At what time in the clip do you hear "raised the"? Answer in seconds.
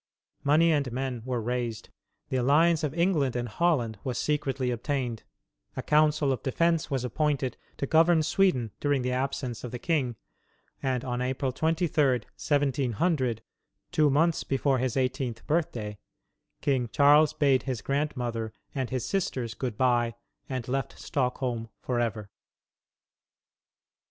1.39-2.35